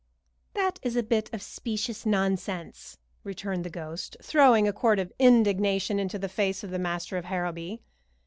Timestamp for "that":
0.55-0.79